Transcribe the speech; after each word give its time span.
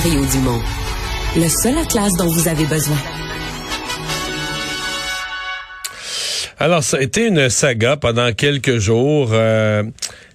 Le 0.00 1.48
seul 1.48 1.76
atlas 1.76 2.12
dont 2.16 2.28
vous 2.28 2.46
avez 2.46 2.64
besoin. 2.66 2.96
Alors, 6.60 6.84
ça 6.84 6.98
a 6.98 7.00
été 7.00 7.26
une 7.26 7.48
saga 7.48 7.96
pendant 7.96 8.32
quelques 8.32 8.78
jours. 8.78 9.30
Euh, 9.32 9.82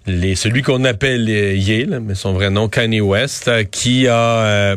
les, 0.05 0.35
celui 0.35 0.63
qu'on 0.63 0.83
appelle 0.83 1.29
Yale, 1.29 2.01
mais 2.01 2.13
son 2.13 2.33
vrai 2.33 2.49
nom, 2.49 2.67
Kanye 2.67 2.99
West, 2.99 3.47
euh, 3.47 3.63
qui 3.63 4.07
a, 4.09 4.15
euh, 4.15 4.75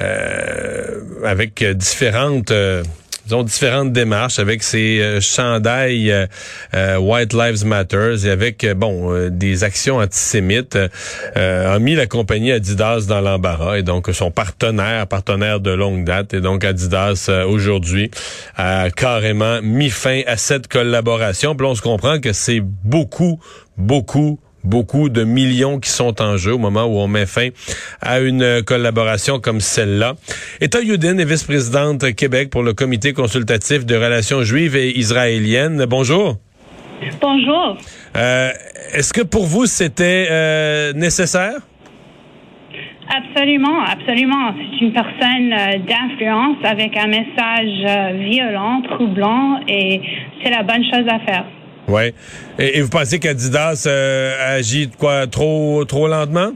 euh, 0.00 1.00
avec 1.24 1.64
différentes 1.64 2.52
disons, 3.24 3.42
différentes 3.42 3.92
démarches 3.92 4.38
avec 4.38 4.62
ses 4.62 5.00
euh, 5.00 5.20
chandails 5.20 6.10
euh, 6.74 6.96
White 6.98 7.32
Lives 7.32 7.64
Matter 7.64 8.16
et 8.24 8.30
avec, 8.30 8.66
bon, 8.76 9.28
des 9.30 9.64
actions 9.64 9.98
antisémites, 9.98 10.78
a 11.34 11.78
mis 11.78 11.94
la 11.94 12.06
compagnie 12.06 12.52
Adidas 12.52 13.06
dans 13.08 13.20
l'embarras 13.20 13.78
et 13.78 13.82
donc 13.82 14.08
son 14.12 14.30
partenaire, 14.30 15.06
partenaire 15.06 15.60
de 15.60 15.70
longue 15.70 16.04
date, 16.04 16.34
et 16.34 16.40
donc 16.40 16.64
Adidas 16.64 17.30
aujourd'hui 17.48 18.10
a 18.56 18.90
carrément 18.90 19.60
mis 19.62 19.90
fin 19.90 20.22
à 20.26 20.36
cette 20.36 20.68
collaboration. 20.68 21.54
Puis 21.54 21.66
on 21.66 21.74
se 21.74 21.82
comprend 21.82 22.20
que 22.20 22.32
c'est 22.32 22.60
beaucoup, 22.60 23.40
beaucoup 23.76 24.38
beaucoup 24.64 25.08
de 25.08 25.24
millions 25.24 25.78
qui 25.80 25.90
sont 25.90 26.20
en 26.20 26.36
jeu 26.36 26.54
au 26.54 26.58
moment 26.58 26.84
où 26.84 26.98
on 26.98 27.08
met 27.08 27.26
fin 27.26 27.48
à 28.00 28.20
une 28.20 28.62
collaboration 28.62 29.40
comme 29.40 29.60
celle-là. 29.60 30.14
Etta 30.60 30.80
Yudin 30.80 31.18
est 31.18 31.24
vice-présidente 31.24 32.14
Québec 32.14 32.50
pour 32.50 32.62
le 32.62 32.72
comité 32.72 33.12
consultatif 33.12 33.84
de 33.86 33.94
relations 33.96 34.42
juives 34.42 34.76
et 34.76 34.98
israéliennes. 34.98 35.84
Bonjour. 35.86 36.36
Bonjour. 37.20 37.76
Euh, 38.16 38.50
Est-ce 38.94 39.12
que 39.12 39.22
pour 39.22 39.46
vous 39.46 39.66
c'était 39.66 40.28
euh, 40.30 40.92
nécessaire? 40.92 41.54
Absolument, 43.14 43.82
absolument. 43.82 44.54
C'est 44.56 44.84
une 44.84 44.92
personne 44.92 45.52
euh, 45.52 45.78
d'influence 45.78 46.56
avec 46.64 46.96
un 46.96 47.08
message 47.08 47.84
euh, 47.84 48.12
violent, 48.30 48.80
troublant, 48.82 49.60
et 49.68 50.00
c'est 50.42 50.50
la 50.50 50.62
bonne 50.62 50.84
chose 50.84 51.06
à 51.08 51.18
faire. 51.20 51.44
Oui. 51.88 52.12
Et, 52.58 52.80
vous 52.80 52.88
pensez 52.88 53.18
qu'Adidas 53.18 53.84
euh, 53.86 54.56
agit 54.56 54.90
quoi 54.98 55.26
trop 55.26 55.84
trop 55.84 56.06
lentement? 56.06 56.52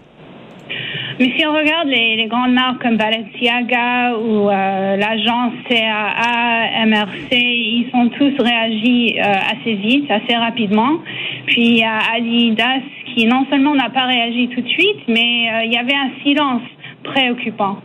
Mais 1.19 1.33
si 1.37 1.47
on 1.47 1.53
regarde 1.53 1.89
les, 1.89 2.27
grandes 2.29 2.53
marques 2.53 2.83
comme 2.83 2.99
Balenciaga 2.99 4.17
ou 4.19 4.51
euh, 4.51 4.97
l'agence 4.97 5.55
CAA, 5.67 6.87
MRC, 6.87 7.33
ils 7.33 7.89
sont 7.91 8.11
tous 8.11 8.35
réagis 8.39 9.19
euh, 9.19 9.23
assez 9.23 9.75
vite, 9.75 10.11
assez 10.11 10.37
rapidement. 10.37 10.99
Puis 11.47 11.69
il 11.69 11.79
y 11.79 11.85
a 11.85 11.99
Adidas 12.15 12.83
qui 13.15 13.27
non 13.27 13.47
seulement 13.49 13.75
n'a 13.75 13.89
pas 13.89 14.07
réagi 14.07 14.49
tout 14.55 14.61
de 14.61 14.69
suite, 14.69 15.09
mais 15.09 15.65
il 15.65 15.73
y 15.73 15.79
avait 15.79 15.95
un 15.95 16.11
silence 16.23 16.63
préoccupant. 17.03 17.79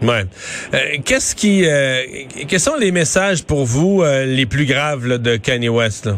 Ouais. 0.00 0.24
Qu'est-ce 1.04 1.34
qui, 1.34 1.64
quels 2.46 2.60
sont 2.60 2.76
les 2.80 2.92
messages 2.92 3.44
pour 3.44 3.64
vous 3.66 4.02
les 4.04 4.46
plus 4.46 4.64
graves 4.64 5.18
de 5.20 5.36
Kanye 5.36 5.68
West? 5.68 6.08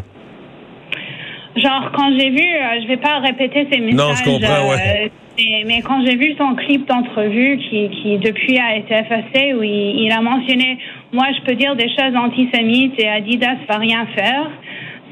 Genre, 1.61 1.91
quand 1.93 2.11
j'ai 2.19 2.31
vu, 2.31 2.39
euh, 2.43 2.81
je 2.83 2.89
vais 2.89 2.97
pas 2.97 3.19
répéter 3.19 3.67
ces 3.71 3.81
messages. 3.81 4.09
Non, 4.09 4.15
je 4.15 4.25
comprends, 4.25 4.71
ouais. 4.71 5.11
Euh, 5.39 5.65
mais 5.67 5.81
quand 5.83 6.05
j'ai 6.05 6.17
vu 6.17 6.35
son 6.37 6.55
clip 6.55 6.87
d'entrevue 6.87 7.59
qui, 7.59 7.89
qui 7.91 8.19
depuis 8.19 8.59
a 8.59 8.77
été 8.77 8.95
effacé, 8.95 9.55
où 9.55 9.63
il, 9.63 10.03
il, 10.05 10.13
a 10.13 10.21
mentionné, 10.21 10.79
moi 11.13 11.27
je 11.35 11.41
peux 11.43 11.55
dire 11.55 11.75
des 11.77 11.89
choses 11.89 12.15
antisémites 12.15 12.95
et 12.99 13.09
Adidas 13.09 13.57
va 13.69 13.79
rien 13.79 14.07
faire, 14.15 14.51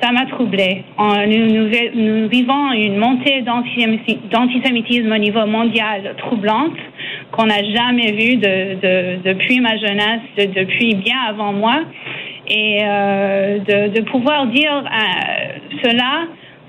ça 0.03 0.13
m'a 0.13 0.27
troublé. 0.27 0.85
Nous, 0.99 1.47
nous, 1.47 1.71
nous, 1.95 2.29
vivons 2.29 2.73
une 2.73 2.99
montée 2.99 3.43
d'antisémitisme 3.43 5.13
au 5.13 5.19
niveau 5.19 5.47
mondial 5.47 6.15
troublante 6.19 6.77
qu'on 7.33 7.47
n'a 7.47 7.63
jamais 7.65 8.13
vue 8.13 8.37
de, 8.37 8.75
de, 8.81 9.23
depuis 9.25 9.61
ma 9.61 9.77
jeunesse, 9.77 10.23
depuis 10.37 10.95
bien 10.95 11.19
avant 11.29 11.53
moi 11.53 11.81
et 12.47 12.79
euh, 12.83 13.59
de, 13.59 13.99
de, 13.99 14.01
pouvoir 14.03 14.47
dire 14.47 14.85
euh, 14.85 15.59
cela 15.83 16.27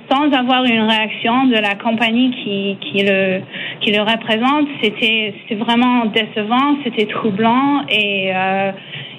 sans 0.10 0.32
avoir 0.32 0.64
une 0.66 0.82
réaction 0.82 1.46
de 1.48 1.56
la 1.56 1.76
compagnie 1.76 2.32
qui, 2.32 3.04
le 3.04 4.02
représente, 4.02 4.68
c'était 4.82 5.34
vraiment 5.56 6.06
décevant, 6.06 6.78
c'était 6.84 7.06
troublant 7.06 7.86
et 7.90 8.32
euh, 8.34 8.72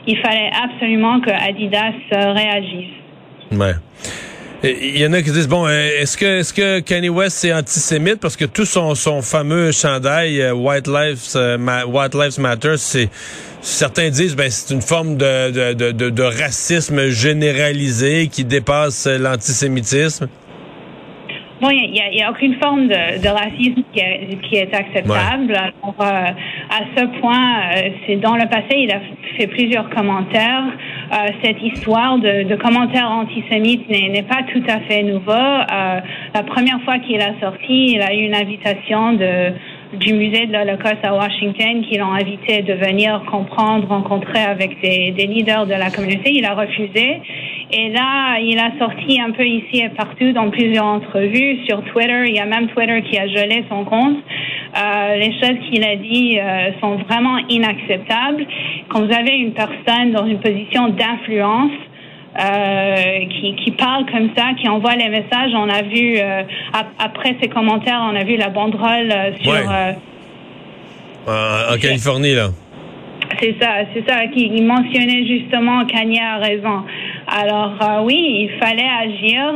il 0.07 0.19
fallait 0.19 0.51
absolument 0.63 1.21
que 1.21 1.31
Adidas 1.31 1.93
réagisse. 2.11 2.95
Ouais. 3.53 3.75
Il 4.63 4.99
y 4.99 5.07
en 5.07 5.13
a 5.15 5.23
qui 5.23 5.31
disent 5.31 5.49
bon, 5.49 5.67
est-ce 5.67 6.19
que 6.19 6.41
est-ce 6.41 6.81
Kanye 6.81 7.09
West 7.09 7.45
est 7.47 7.55
antisémite? 7.55 8.21
Parce 8.21 8.37
que 8.37 8.45
tout 8.45 8.67
son 8.67 8.95
fameux 9.23 9.73
chandail 9.73 10.51
White 10.51 10.87
Lives 10.87 11.35
White 11.89 12.15
Lives 12.15 12.39
Matter, 12.39 12.77
Certains 13.63 14.09
disent 14.09 14.37
ben 14.37 14.51
c'est 14.51 14.73
une 14.73 14.81
forme 14.81 15.17
de, 15.17 16.23
racisme 16.43 17.09
généralisé 17.09 18.29
qui 18.29 18.45
dépasse 18.45 19.07
l'antisémitisme. 19.07 20.29
Bon, 21.61 21.69
il 21.69 21.91
n'y 21.91 22.23
a, 22.23 22.27
a, 22.27 22.31
aucune 22.31 22.55
forme 22.55 22.89
de, 22.89 23.23
de 23.23 23.29
racisme 23.29 23.83
qui 23.93 24.01
est, 24.01 24.41
qui 24.49 24.57
est 24.57 24.75
acceptable. 24.75 25.55
Alors, 25.55 25.95
euh, 26.01 26.27
à 26.71 26.81
ce 26.97 27.21
point, 27.21 27.61
euh, 27.77 27.91
c'est 28.07 28.17
dans 28.17 28.35
le 28.35 28.49
passé, 28.49 28.77
il 28.77 28.91
a 28.91 29.01
fait 29.37 29.47
plusieurs 29.47 29.91
commentaires. 29.91 30.65
Euh, 31.13 31.17
cette 31.43 31.63
histoire 31.63 32.19
de, 32.19 32.45
de 32.45 32.57
commentaires 32.57 33.11
antisémites 33.11 33.87
n'est 33.91 34.23
pas 34.23 34.43
tout 34.51 34.63
à 34.69 34.81
fait 34.89 35.03
nouveau. 35.03 35.33
la 35.33 36.43
première 36.47 36.81
fois 36.83 36.99
qu'il 36.99 37.21
a 37.21 37.39
sorti, 37.41 37.93
il 37.93 38.01
a 38.01 38.15
eu 38.15 38.23
une 38.23 38.35
invitation 38.35 39.13
de 39.13 39.53
du 39.93 40.13
musée 40.13 40.47
de 40.47 40.53
l'Holocauste 40.53 41.05
à 41.05 41.15
Washington 41.15 41.83
qui 41.83 41.99
l'ont 41.99 42.13
invité 42.13 42.63
de 42.63 42.75
venir 42.75 43.23
comprendre, 43.31 43.89
rencontrer 43.89 44.41
avec 44.41 44.81
des, 44.81 45.11
des, 45.11 45.27
leaders 45.27 45.67
de 45.67 45.75
la 45.75 45.91
communauté. 45.91 46.31
Il 46.33 46.45
a 46.45 46.55
refusé. 46.55 47.21
Et 47.73 47.91
là, 47.91 48.39
il 48.41 48.59
a 48.59 48.73
sorti 48.79 49.21
un 49.21 49.31
peu 49.31 49.47
ici 49.47 49.81
et 49.81 49.91
partout 49.91 50.33
dans 50.33 50.51
plusieurs 50.51 50.87
entrevues 50.87 51.59
sur 51.69 51.83
Twitter. 51.85 52.25
Il 52.27 52.35
y 52.35 52.41
a 52.41 52.45
même 52.45 52.67
Twitter 52.69 53.01
qui 53.03 53.17
a 53.17 53.29
gelé 53.29 53.65
son 53.69 53.85
compte. 53.85 54.17
Euh, 54.77 55.17
les 55.17 55.33
choses 55.41 55.59
qu'il 55.69 55.85
a 55.85 55.97
dit 55.97 56.39
euh, 56.39 56.71
sont 56.81 56.97
vraiment 57.09 57.39
inacceptables. 57.49 58.45
Quand 58.89 59.05
vous 59.05 59.13
avez 59.13 59.37
une 59.37 59.53
personne 59.53 60.11
dans 60.13 60.27
une 60.27 60.41
position 60.41 60.89
d'influence, 60.89 61.73
euh, 62.41 63.27
qui, 63.29 63.57
qui 63.57 63.73
parle 63.73 64.07
comme 64.11 64.31
ça, 64.37 64.51
qui 64.61 64.69
envoie 64.69 64.95
les 64.95 65.09
messages. 65.09 65.53
On 65.53 65.69
a 65.69 65.83
vu, 65.83 66.17
après 66.99 67.37
ces 67.43 67.49
commentaires, 67.49 68.01
on 68.09 68.15
a 68.15 68.23
vu 68.23 68.37
la 68.37 68.51
banderole 68.51 69.13
sur... 69.43 69.53
Ouais. 69.53 69.67
en 71.27 71.77
Californie, 71.77 72.35
là. 72.35 72.51
C'est 73.41 73.57
ça, 73.61 73.71
c'est 73.95 74.09
ça. 74.09 74.27
Qui 74.29 74.49
mentionnait 74.63 75.27
justement 75.27 75.85
Kanye 75.87 76.21
a 76.21 76.39
raison. 76.39 76.85
Alors 77.31 78.05
oui, 78.05 78.49
il 78.49 78.51
fallait 78.59 78.83
agir. 78.83 79.55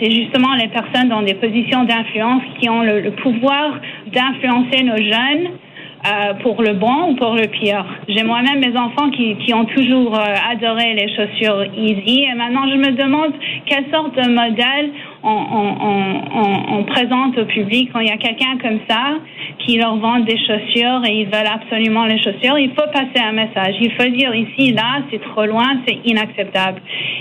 c'est 0.00 0.10
justement 0.10 0.54
les 0.54 0.68
personnes 0.68 1.08
dans 1.08 1.22
des 1.22 1.34
positions 1.34 1.84
d'influence 1.84 2.42
qui 2.60 2.68
ont 2.68 2.82
le 2.82 3.10
pouvoir 3.12 3.80
d'influencer 4.12 4.84
nos 4.84 4.96
jeunes 4.96 5.58
euh, 6.06 6.34
pour 6.42 6.60
le 6.60 6.74
bon 6.74 7.12
ou 7.12 7.14
pour 7.16 7.34
le 7.34 7.46
pire. 7.46 7.82
J'ai 8.08 8.24
moi-même 8.24 8.60
mes 8.60 8.76
enfants 8.76 9.08
qui, 9.08 9.36
qui 9.36 9.54
ont 9.54 9.64
toujours 9.64 10.14
euh, 10.14 10.34
adoré 10.50 10.92
les 10.92 11.08
chaussures 11.08 11.64
Easy 11.74 12.26
et 12.30 12.34
maintenant 12.34 12.68
je 12.68 12.76
me 12.76 12.92
demande 12.92 13.32
quelle 13.64 13.86
sorte 13.90 14.14
de 14.14 14.28
modèle 14.28 14.90
on, 15.24 16.84
présente 16.84 17.38
au 17.38 17.44
public 17.46 17.90
quand 17.92 18.00
il 18.00 18.08
y 18.08 18.10
a 18.10 18.16
quelqu'un 18.16 18.58
comme 18.62 18.78
ça 18.88 19.14
qui 19.58 19.78
leur 19.78 19.96
vend 19.96 20.20
des 20.20 20.36
chaussures 20.38 21.02
et 21.06 21.20
ils 21.20 21.26
veulent 21.26 21.50
absolument 21.52 22.04
les 22.06 22.18
chaussures, 22.18 22.58
il 22.58 22.70
faut 22.70 22.88
passer 22.92 23.24
un 23.24 23.32
message. 23.32 23.74
Il 23.80 23.92
faut 23.92 24.08
dire 24.10 24.34
ici, 24.34 24.72
là, 24.72 25.02
c'est 25.10 25.20
trop 25.22 25.46
loin, 25.46 25.80
c'est 25.86 25.98
inacceptable. 26.04 26.80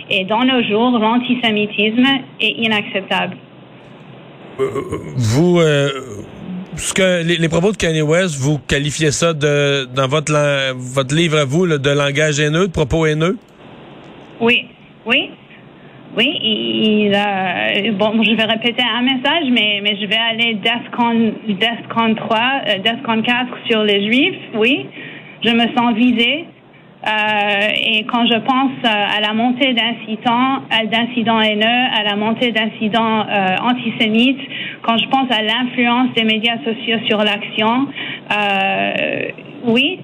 Et 0.09 0.25
dans 0.25 0.43
nos 0.43 0.61
jours, 0.63 0.99
l'antisémitisme 0.99 2.05
est 2.39 2.55
inacceptable. 2.57 3.37
Vous, 5.15 5.59
euh, 5.59 5.89
ce 6.75 6.93
que 6.93 7.23
les, 7.23 7.49
propos 7.49 7.71
de 7.71 7.77
Kanye 7.77 8.01
West, 8.01 8.35
vous 8.37 8.59
qualifiez 8.59 9.11
ça 9.11 9.33
de 9.33 9.85
dans 9.85 10.07
votre 10.07 10.73
votre 10.75 11.15
livre 11.15 11.37
à 11.37 11.45
vous 11.45 11.65
de 11.65 11.89
langage 11.89 12.39
haineux, 12.39 12.67
de 12.67 12.71
propos 12.71 13.05
haineux? 13.05 13.37
Oui, 14.39 14.67
oui. 15.05 15.31
Oui, 16.15 16.29
il, 16.43 17.11
bon, 17.97 18.21
je 18.21 18.35
vais 18.35 18.43
répéter 18.43 18.83
un 18.83 19.01
message, 19.01 19.45
mais, 19.49 19.81
mais 19.81 19.97
je 19.99 20.05
vais 20.05 20.15
aller 20.15 20.53
DEFCON, 20.55 21.33
DEFCON 21.47 22.13
3, 22.13 22.37
euh, 22.37 22.77
DEFCON 22.79 23.21
4 23.23 23.47
sur 23.67 23.83
les 23.83 24.05
Juifs, 24.05 24.39
oui. 24.55 24.85
Je 25.43 25.49
me 25.49 25.75
sens 25.75 25.95
visée. 25.95 26.45
Euh, 27.05 27.67
et 27.75 28.05
quand 28.05 28.25
je 28.27 28.37
pense 28.39 28.71
euh, 28.85 29.17
à 29.17 29.19
la 29.19 29.33
montée 29.33 29.73
d'incidents, 29.73 30.61
d'incidents 30.89 31.41
haineux, 31.41 31.65
à 31.65 32.03
la 32.03 32.15
montée 32.15 32.51
d'incidents 32.51 33.25
euh, 33.27 33.55
antisémites, 33.61 34.39
quand 34.83 34.97
je 34.97 35.07
pense 35.09 35.29
à 35.31 35.41
l'influence 35.41 36.13
des 36.15 36.23
médias 36.23 36.57
sociaux 36.63 36.99
sur 37.07 37.17
l'action, 37.17 37.87
euh, 38.31 39.31
oui, 39.65 39.99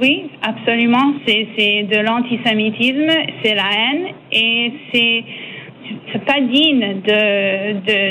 oui, 0.00 0.30
absolument, 0.42 1.14
c'est 1.26 1.82
de 1.84 1.98
l'antisémitisme, 1.98 3.08
c'est 3.42 3.54
la 3.54 3.70
haine 3.72 4.06
et 4.30 4.72
c'est 4.92 5.24
c'est 6.12 6.24
pas 6.24 6.40
digne 6.40 7.02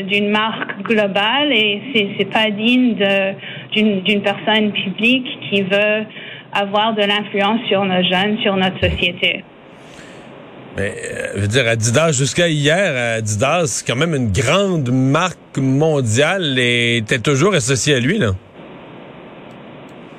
d'une 0.08 0.30
marque 0.30 0.84
globale 0.84 1.52
et 1.52 2.14
c'est 2.18 2.30
pas 2.32 2.50
digne 2.50 2.96
d'une 3.72 4.02
d'une 4.02 4.22
personne 4.22 4.72
publique 4.72 5.28
qui 5.50 5.62
veut 5.62 6.06
avoir 6.54 6.96
de 6.96 7.02
l'influence 7.02 7.62
sur 7.68 7.84
nos 7.84 8.02
jeunes, 8.04 8.38
sur 8.42 8.56
notre 8.56 8.80
société. 8.80 9.44
Mais, 10.78 10.92
euh, 10.92 11.28
je 11.36 11.42
veux 11.42 11.48
dire, 11.48 11.68
Adidas, 11.68 12.12
jusqu'à 12.12 12.50
hier, 12.50 13.18
Adidas, 13.18 13.68
c'est 13.68 13.88
quand 13.88 13.96
même 13.96 14.14
une 14.14 14.32
grande 14.32 14.90
marque 14.92 15.58
mondiale 15.58 16.58
et 16.60 16.98
était 16.98 17.20
toujours 17.20 17.54
associé 17.54 17.96
à 17.96 18.00
lui, 18.00 18.18
là. 18.18 18.32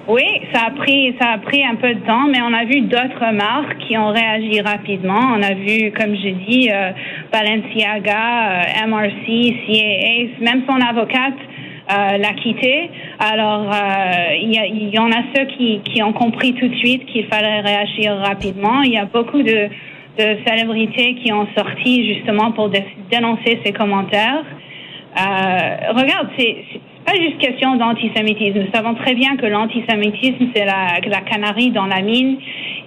Oui, 0.09 0.23
ça 0.53 0.67
a 0.67 0.71
pris 0.71 1.17
ça 1.21 1.33
a 1.33 1.39
pris 1.39 1.65
un 1.65 1.75
peu 1.75 1.93
de 1.93 1.99
temps, 2.07 2.29
mais 2.29 2.41
on 2.41 2.53
a 2.53 2.65
vu 2.65 2.83
d'autres 2.83 3.33
marques 3.33 3.79
qui 3.79 3.99
ont 3.99 4.11
réagi 4.11 4.61
rapidement. 4.61 5.35
On 5.37 5.43
a 5.43 5.55
vu, 5.55 5.91
comme 5.91 6.15
j'ai 6.15 6.37
dit, 6.49 6.71
euh, 6.73 6.93
Balenciaga, 7.33 8.63
euh, 8.63 8.87
MRC, 8.87 9.27
CAA, 9.67 10.45
même 10.45 10.63
son 10.69 10.81
avocate 10.81 11.35
euh, 11.91 12.19
l'a 12.19 12.35
quitté. 12.35 12.89
Alors, 13.19 13.69
il 14.41 14.53
y, 14.53 14.95
y, 14.95 14.99
en 15.01 15.11
a 15.11 15.25
ceux 15.35 15.47
qui, 15.47 15.81
qui 15.81 16.01
ont 16.05 16.13
compris 16.13 16.55
tout 16.55 16.69
de 16.69 16.77
suite 16.77 17.05
qu'il 17.07 17.27
fallait 17.27 17.61
réagir 17.61 18.17
rapidement. 18.19 18.83
Il 18.83 18.93
y 18.93 18.99
a 18.99 19.07
beaucoup 19.07 19.43
de, 19.43 19.69
de 20.19 20.39
célébrités 20.47 21.17
qui 21.17 21.33
ont 21.33 21.49
sorti 21.57 22.15
justement 22.15 22.53
pour 22.53 22.71
dénoncer 23.11 23.59
ces 23.65 23.73
commentaires. 23.73 24.45
regarde, 25.17 26.29
c'est 26.39 26.65
pas 27.07 27.15
juste 27.15 27.39
question 27.39 27.77
d'antisémitisme. 27.77 28.59
Nous 28.59 28.73
savons 28.75 28.95
très 28.95 29.15
bien 29.15 29.37
que 29.37 29.47
l'antisémitisme, 29.47 30.49
c'est 30.55 30.65
la, 30.65 30.99
la 31.07 31.21
canarie 31.21 31.71
dans 31.71 31.87
la 31.87 32.03
mine 32.03 32.37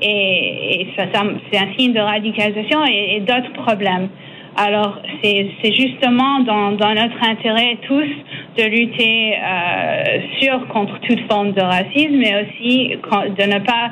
et, 0.02 0.82
et 0.82 0.88
ça, 0.98 1.06
ça 1.14 1.24
c'est 1.52 1.60
un 1.60 1.74
signe 1.78 1.94
de 1.94 2.00
radicalisation 2.00 2.86
et, 2.86 3.22
d'autres 3.22 3.54
problèmes. 3.64 4.10
Alors, 4.58 5.00
c'est 5.24 5.74
justement 5.74 6.42
dans, 6.42 6.74
dans, 6.74 6.94
notre 6.94 7.24
intérêt 7.24 7.78
tous 7.88 8.10
de 8.58 8.64
lutter 8.64 9.36
euh, 9.38 10.20
sur 10.42 10.68
contre 10.68 11.00
toute 11.00 11.22
forme 11.32 11.54
de 11.54 11.62
racisme, 11.62 12.18
mais 12.18 12.44
aussi 12.44 12.90
de 12.90 13.44
ne 13.54 13.60
pas 13.60 13.92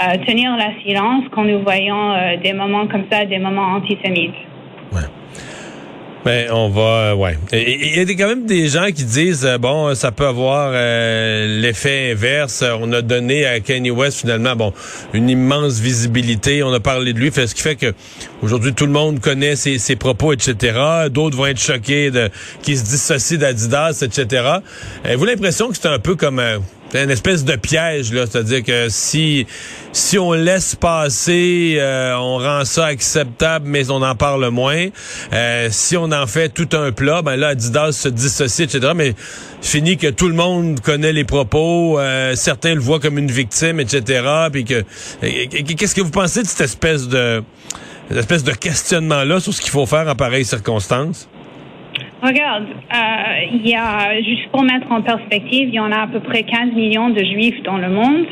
euh, 0.00 0.16
tenir 0.26 0.56
la 0.56 0.70
silence 0.84 1.24
quand 1.30 1.44
nous 1.44 1.60
voyons 1.60 2.12
euh, 2.12 2.36
des 2.42 2.52
moments 2.52 2.88
comme 2.88 3.04
ça, 3.10 3.26
des 3.26 3.38
moments 3.38 3.76
antisémites. 3.76 4.47
Ben, 6.28 6.50
on 6.52 6.68
va, 6.68 6.82
euh, 6.82 7.14
ouais. 7.14 7.38
Il 7.54 7.96
y 7.96 8.00
a 8.00 8.04
quand 8.04 8.28
même 8.28 8.44
des 8.44 8.68
gens 8.68 8.88
qui 8.88 9.04
disent, 9.04 9.46
euh, 9.46 9.56
bon, 9.56 9.94
ça 9.94 10.12
peut 10.12 10.26
avoir 10.26 10.72
euh, 10.74 11.58
l'effet 11.58 12.12
inverse. 12.12 12.62
On 12.82 12.92
a 12.92 13.00
donné 13.00 13.46
à 13.46 13.60
Kanye 13.60 13.90
West 13.90 14.20
finalement, 14.20 14.54
bon, 14.54 14.74
une 15.14 15.30
immense 15.30 15.80
visibilité. 15.80 16.62
On 16.62 16.70
a 16.74 16.80
parlé 16.80 17.14
de 17.14 17.18
lui, 17.18 17.32
ce 17.34 17.54
qui 17.54 17.62
fait 17.62 17.76
que 17.76 17.94
aujourd'hui 18.42 18.74
tout 18.74 18.84
le 18.84 18.92
monde 18.92 19.20
connaît 19.20 19.56
ses, 19.56 19.78
ses 19.78 19.96
propos, 19.96 20.34
etc. 20.34 20.78
D'autres 21.08 21.38
vont 21.38 21.46
être 21.46 21.58
choqués 21.58 22.10
de 22.10 22.28
qui 22.60 22.76
se 22.76 22.84
dissocient 22.84 23.38
d'Adidas, 23.38 24.02
etc. 24.02 24.58
Avez-vous 25.04 25.24
l'impression 25.24 25.70
que 25.70 25.78
c'est 25.78 25.88
un 25.88 25.98
peu 25.98 26.14
comme 26.14 26.42
c'est 26.90 27.04
une 27.04 27.10
espèce 27.10 27.44
de 27.44 27.56
piège, 27.56 28.12
là. 28.12 28.24
C'est-à-dire 28.26 28.62
que 28.62 28.88
si 28.88 29.46
si 29.92 30.18
on 30.18 30.32
laisse 30.32 30.74
passer, 30.74 31.76
euh, 31.78 32.14
on 32.16 32.38
rend 32.38 32.64
ça 32.64 32.86
acceptable, 32.86 33.66
mais 33.68 33.90
on 33.90 34.02
en 34.02 34.14
parle 34.14 34.48
moins. 34.50 34.86
Euh, 35.32 35.68
si 35.70 35.96
on 35.96 36.12
en 36.12 36.26
fait 36.26 36.50
tout 36.50 36.68
un 36.72 36.92
plat, 36.92 37.22
ben 37.22 37.36
là, 37.36 37.48
Adidas 37.48 37.92
se 37.92 38.08
dissocie, 38.08 38.64
etc. 38.64 38.92
Mais 38.94 39.14
fini 39.60 39.96
que 39.96 40.08
tout 40.08 40.28
le 40.28 40.34
monde 40.34 40.80
connaît 40.80 41.12
les 41.12 41.24
propos, 41.24 41.98
euh, 41.98 42.34
certains 42.36 42.74
le 42.74 42.80
voient 42.80 43.00
comme 43.00 43.18
une 43.18 43.30
victime, 43.30 43.80
etc. 43.80 44.22
Puis 44.52 44.64
que 44.64 44.84
qu'est-ce 45.20 45.94
que 45.94 46.02
vous 46.02 46.10
pensez 46.10 46.42
de 46.42 46.46
cette 46.46 46.62
espèce 46.62 47.08
de 47.08 47.42
cette 48.08 48.18
espèce 48.18 48.44
de 48.44 48.52
questionnement-là 48.52 49.40
sur 49.40 49.52
ce 49.52 49.60
qu'il 49.60 49.70
faut 49.70 49.84
faire 49.84 50.08
en 50.08 50.14
pareilles 50.14 50.46
circonstances? 50.46 51.28
Regarde, 52.20 52.64
euh, 52.64 53.46
il 53.52 53.68
y 53.68 53.76
a, 53.76 54.20
juste 54.22 54.48
pour 54.50 54.64
mettre 54.64 54.90
en 54.90 55.02
perspective, 55.02 55.68
il 55.68 55.74
y 55.74 55.78
en 55.78 55.92
a 55.92 56.02
à 56.02 56.06
peu 56.08 56.18
près 56.18 56.42
15 56.42 56.72
millions 56.72 57.10
de 57.10 57.22
juifs 57.22 57.62
dans 57.62 57.78
le 57.78 57.88
monde 57.88 58.26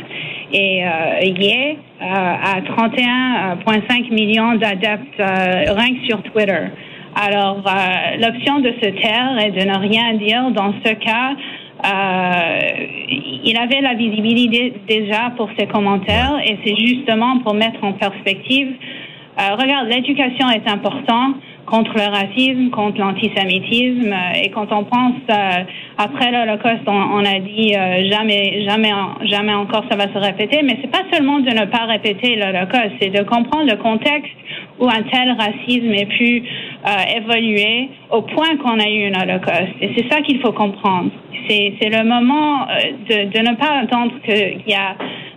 et 0.53 0.85
euh, 0.85 1.21
Yé 1.23 1.79
euh, 2.01 2.05
a 2.05 2.61
31,5 2.63 4.13
millions 4.13 4.55
d'adeptes 4.55 5.21
euh, 5.21 5.73
rien 5.73 5.95
que 5.95 6.07
sur 6.09 6.21
Twitter. 6.25 6.67
Alors, 7.15 7.63
euh, 7.65 8.17
l'option 8.19 8.59
de 8.59 8.73
se 8.83 8.91
taire 9.01 9.39
et 9.39 9.53
de 9.53 9.65
ne 9.65 9.79
rien 9.79 10.15
dire 10.15 10.51
dans 10.51 10.75
ce 10.85 10.93
cas, 10.93 11.37
euh, 11.85 12.87
il 13.45 13.57
avait 13.57 13.83
la 13.83 13.95
visibilité 13.95 14.75
déjà 14.89 15.31
pour 15.37 15.49
ses 15.57 15.67
commentaires 15.67 16.41
et 16.45 16.59
c'est 16.65 16.77
justement 16.77 17.39
pour 17.39 17.55
mettre 17.55 17.85
en 17.85 17.93
perspective. 17.93 18.75
regarde, 19.39 19.89
l'éducation 19.89 20.51
est 20.51 20.69
importante 20.69 21.37
contre 21.67 21.93
le 21.95 22.09
racisme, 22.09 22.71
contre 22.71 23.01
l'antisémitisme. 23.01 24.13
Euh, 24.13 24.43
et 24.43 24.51
quand 24.51 24.73
on 24.73 24.85
pense 24.85 25.21
euh, 25.31 25.65
après 25.99 26.31
l'Holocauste, 26.31 26.87
on, 26.87 27.25
a 27.25 27.39
dit 27.41 27.75
euh, 27.75 28.11
jamais, 28.11 28.65
jamais, 28.69 28.91
jamais 29.25 29.55
encore 29.55 29.85
ça 29.91 29.97
va 29.97 30.05
se 30.13 30.19
répéter. 30.19 30.63
Mais 30.63 30.79
c'est 30.81 30.91
pas 30.91 31.05
seulement 31.13 31.41
de 31.41 31.51
ne 31.51 31.67
pas 31.67 31.85
répéter 31.85 32.37
l'Holocauste, 32.37 32.95
c'est 33.01 33.11
de 33.11 33.23
comprendre 33.25 33.71
le 33.71 33.77
contexte 33.77 34.33
où 34.79 34.89
un 34.89 35.03
tel 35.11 35.33
racisme 35.33 35.93
ait 35.93 36.07
pu 36.07 36.43
évoluer 37.17 37.89
au 38.11 38.23
point 38.23 38.57
qu'on 38.63 38.79
a 38.79 38.89
eu 38.89 39.13
un 39.13 39.23
Holocauste. 39.23 39.75
Et 39.81 39.91
c'est 39.97 40.11
ça 40.11 40.21
qu'il 40.21 40.41
faut 40.41 40.53
comprendre. 40.53 41.11
C'est, 41.49 41.73
le 41.81 42.05
moment 42.05 42.67
de, 43.09 43.31
de 43.31 43.51
ne 43.51 43.55
pas 43.57 43.81
attendre 43.83 44.13
qu'il 44.25 44.63
y 44.67 44.75
a 44.75 44.97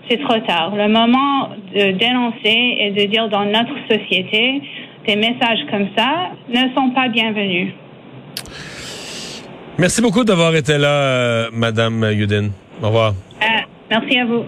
c'est 0.09 0.19
trop 0.21 0.39
tard. 0.39 0.73
Le 0.75 0.87
moment 0.87 1.49
de 1.73 1.91
dénoncer 1.91 2.77
et 2.79 2.91
de 2.91 3.05
dire 3.05 3.29
dans 3.29 3.45
notre 3.45 3.75
société, 3.89 4.61
des 5.09 5.15
messages 5.15 5.65
comme 5.71 5.87
ça 5.97 6.29
ne 6.49 6.71
sont 6.75 6.91
pas 6.91 7.07
bienvenus. 7.07 7.73
Merci 9.79 10.01
beaucoup 10.03 10.23
d'avoir 10.23 10.55
été 10.55 10.77
là, 10.77 10.87
euh, 10.87 11.49
Madame 11.51 12.11
Yudin. 12.11 12.49
Au 12.83 12.87
revoir. 12.87 13.13
Euh, 13.41 13.45
merci 13.89 14.19
à 14.19 14.25
vous. 14.25 14.43